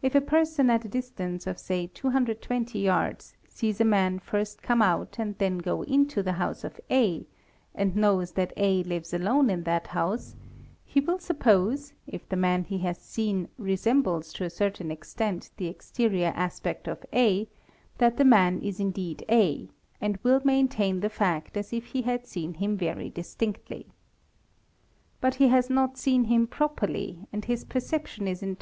[0.00, 4.80] If a person at a distance of say 220 S sees a man first come
[4.80, 7.26] out and then go into the house of A,
[7.74, 10.34] and 10ws that A lives alone in that house,
[10.86, 15.66] he will suppose, if the man he has seen resembles to a certain extent the
[15.66, 17.46] exterior aspect of A,
[17.98, 19.68] that the 1 nan is indeed A
[20.00, 23.88] and will maintain the fact, as if he had seen him very stinctly.
[25.20, 28.56] But he has not seen him properly and his perception is re!